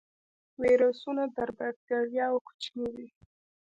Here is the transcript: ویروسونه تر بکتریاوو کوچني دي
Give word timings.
ویروسونه 0.61 1.23
تر 1.35 1.49
بکتریاوو 1.57 2.43
کوچني 2.47 2.87
دي 2.95 3.07